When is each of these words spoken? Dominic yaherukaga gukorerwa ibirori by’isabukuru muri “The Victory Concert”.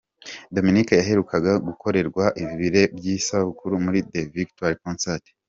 Dominic 0.55 0.87
yaherukaga 0.99 1.51
gukorerwa 1.67 2.25
ibirori 2.41 2.81
by’isabukuru 2.97 3.73
muri 3.85 3.99
“The 4.11 4.21
Victory 4.33 4.77
Concert”. 4.85 5.25